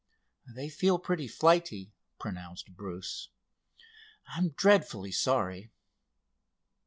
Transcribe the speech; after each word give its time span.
"They 0.47 0.67
feel 0.67 0.97
pretty 0.97 1.27
flighty," 1.27 1.91
pronounced 2.17 2.75
Bruce. 2.75 3.29
"I'm 4.29 4.49
dreadfully 4.49 5.11
sorry." 5.11 5.69